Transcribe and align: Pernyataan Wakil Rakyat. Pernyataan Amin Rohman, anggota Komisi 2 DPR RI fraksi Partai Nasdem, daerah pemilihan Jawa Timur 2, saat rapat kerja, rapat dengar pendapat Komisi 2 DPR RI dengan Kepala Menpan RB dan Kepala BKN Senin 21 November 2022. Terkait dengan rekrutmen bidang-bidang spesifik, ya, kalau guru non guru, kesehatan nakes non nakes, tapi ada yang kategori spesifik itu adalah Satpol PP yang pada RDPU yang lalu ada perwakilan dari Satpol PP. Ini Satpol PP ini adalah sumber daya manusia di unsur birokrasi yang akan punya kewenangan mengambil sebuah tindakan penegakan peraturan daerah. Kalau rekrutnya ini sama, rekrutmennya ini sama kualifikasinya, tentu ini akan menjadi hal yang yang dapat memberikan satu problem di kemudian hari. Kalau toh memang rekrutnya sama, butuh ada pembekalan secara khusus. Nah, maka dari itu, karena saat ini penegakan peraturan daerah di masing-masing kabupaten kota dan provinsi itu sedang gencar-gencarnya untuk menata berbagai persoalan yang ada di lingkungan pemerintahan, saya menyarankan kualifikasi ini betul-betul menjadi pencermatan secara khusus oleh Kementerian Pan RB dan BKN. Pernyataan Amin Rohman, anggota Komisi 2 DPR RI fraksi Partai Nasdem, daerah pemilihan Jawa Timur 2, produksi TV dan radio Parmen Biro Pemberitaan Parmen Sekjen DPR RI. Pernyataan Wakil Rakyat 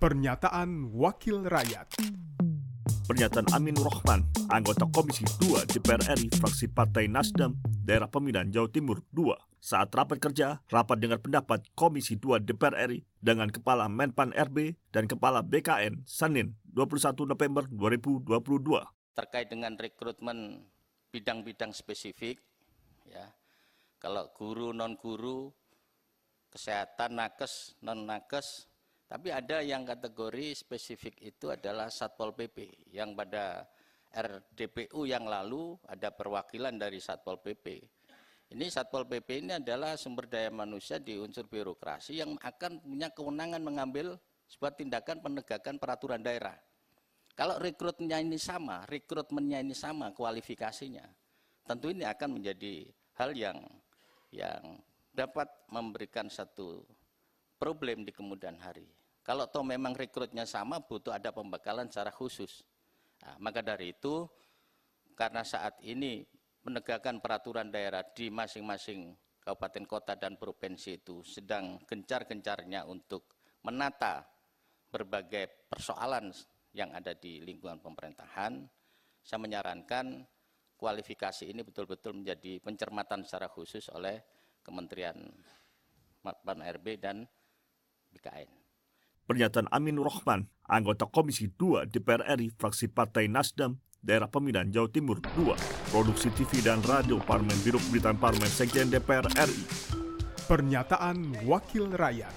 Pernyataan 0.00 0.96
Wakil 0.96 1.44
Rakyat. 1.44 2.00
Pernyataan 3.04 3.52
Amin 3.52 3.76
Rohman, 3.76 4.24
anggota 4.48 4.88
Komisi 4.88 5.28
2 5.44 5.68
DPR 5.76 6.00
RI 6.16 6.32
fraksi 6.40 6.72
Partai 6.72 7.04
Nasdem, 7.04 7.60
daerah 7.84 8.08
pemilihan 8.08 8.48
Jawa 8.48 8.72
Timur 8.72 9.04
2, 9.12 9.36
saat 9.60 9.92
rapat 9.92 10.16
kerja, 10.16 10.64
rapat 10.72 11.04
dengar 11.04 11.20
pendapat 11.20 11.68
Komisi 11.76 12.16
2 12.16 12.40
DPR 12.40 12.88
RI 12.88 13.04
dengan 13.20 13.52
Kepala 13.52 13.92
Menpan 13.92 14.32
RB 14.32 14.72
dan 14.88 15.04
Kepala 15.04 15.44
BKN 15.44 16.08
Senin 16.08 16.56
21 16.72 17.28
November 17.28 17.68
2022. 17.68 18.24
Terkait 19.12 19.52
dengan 19.52 19.76
rekrutmen 19.76 20.64
bidang-bidang 21.12 21.76
spesifik, 21.76 22.40
ya, 23.04 23.28
kalau 24.00 24.32
guru 24.32 24.72
non 24.72 24.96
guru, 24.96 25.52
kesehatan 26.48 27.20
nakes 27.20 27.76
non 27.84 28.08
nakes, 28.08 28.69
tapi 29.10 29.34
ada 29.34 29.58
yang 29.58 29.82
kategori 29.82 30.54
spesifik 30.54 31.18
itu 31.18 31.50
adalah 31.50 31.90
Satpol 31.90 32.30
PP 32.30 32.86
yang 32.94 33.18
pada 33.18 33.66
RDPU 34.14 35.02
yang 35.02 35.26
lalu 35.26 35.74
ada 35.90 36.14
perwakilan 36.14 36.78
dari 36.78 37.02
Satpol 37.02 37.42
PP. 37.42 37.82
Ini 38.54 38.70
Satpol 38.70 39.10
PP 39.10 39.42
ini 39.42 39.58
adalah 39.58 39.98
sumber 39.98 40.30
daya 40.30 40.54
manusia 40.54 41.02
di 41.02 41.18
unsur 41.18 41.50
birokrasi 41.50 42.22
yang 42.22 42.38
akan 42.38 42.86
punya 42.86 43.10
kewenangan 43.10 43.58
mengambil 43.58 44.14
sebuah 44.46 44.78
tindakan 44.78 45.18
penegakan 45.18 45.82
peraturan 45.82 46.22
daerah. 46.22 46.54
Kalau 47.34 47.58
rekrutnya 47.58 48.22
ini 48.22 48.38
sama, 48.38 48.86
rekrutmennya 48.86 49.58
ini 49.58 49.74
sama 49.74 50.14
kualifikasinya, 50.14 51.06
tentu 51.66 51.90
ini 51.90 52.06
akan 52.06 52.38
menjadi 52.38 52.86
hal 53.18 53.34
yang 53.34 53.58
yang 54.30 54.78
dapat 55.10 55.50
memberikan 55.66 56.30
satu 56.30 56.86
problem 57.58 58.06
di 58.06 58.14
kemudian 58.14 58.54
hari. 58.54 58.99
Kalau 59.20 59.46
toh 59.52 59.62
memang 59.62 59.92
rekrutnya 59.92 60.48
sama, 60.48 60.80
butuh 60.80 61.12
ada 61.12 61.30
pembekalan 61.30 61.92
secara 61.92 62.08
khusus. 62.08 62.64
Nah, 63.20 63.36
maka 63.36 63.60
dari 63.60 63.92
itu, 63.92 64.24
karena 65.12 65.44
saat 65.44 65.76
ini 65.84 66.24
penegakan 66.64 67.20
peraturan 67.20 67.68
daerah 67.68 68.00
di 68.00 68.32
masing-masing 68.32 69.12
kabupaten 69.40 69.84
kota 69.88 70.12
dan 70.16 70.36
provinsi 70.36 71.00
itu 71.00 71.20
sedang 71.24 71.80
gencar-gencarnya 71.84 72.84
untuk 72.88 73.28
menata 73.64 74.24
berbagai 74.88 75.68
persoalan 75.68 76.32
yang 76.72 76.92
ada 76.96 77.12
di 77.16 77.40
lingkungan 77.44 77.80
pemerintahan, 77.80 78.64
saya 79.20 79.40
menyarankan 79.40 80.24
kualifikasi 80.80 81.44
ini 81.44 81.60
betul-betul 81.60 82.24
menjadi 82.24 82.56
pencermatan 82.64 83.26
secara 83.28 83.52
khusus 83.52 83.92
oleh 83.92 84.22
Kementerian 84.64 85.16
Pan 86.20 86.60
RB 86.60 87.00
dan 87.00 87.24
BKN. 88.12 88.59
Pernyataan 89.30 89.70
Amin 89.70 89.94
Rohman, 89.94 90.50
anggota 90.66 91.06
Komisi 91.06 91.54
2 91.54 91.86
DPR 91.86 92.34
RI 92.34 92.50
fraksi 92.50 92.90
Partai 92.90 93.30
Nasdem, 93.30 93.78
daerah 94.02 94.26
pemilihan 94.26 94.66
Jawa 94.74 94.90
Timur 94.90 95.22
2, 95.22 95.54
produksi 95.94 96.34
TV 96.34 96.58
dan 96.66 96.82
radio 96.82 97.22
Parmen 97.22 97.54
Biro 97.62 97.78
Pemberitaan 97.78 98.18
Parmen 98.18 98.50
Sekjen 98.50 98.90
DPR 98.90 99.30
RI. 99.30 99.62
Pernyataan 100.50 101.46
Wakil 101.46 101.94
Rakyat 101.94 102.34